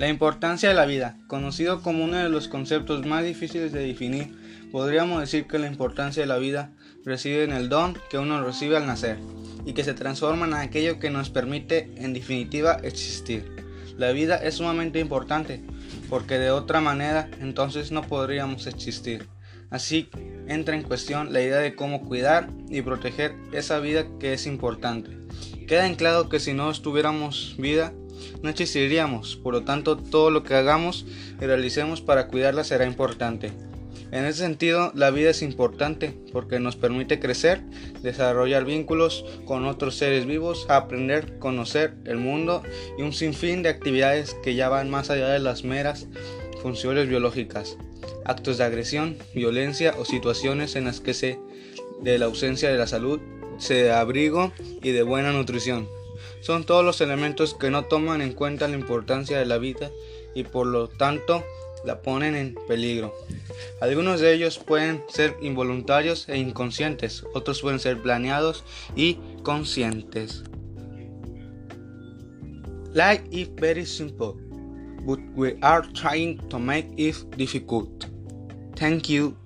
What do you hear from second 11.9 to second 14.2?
en definitiva existir. La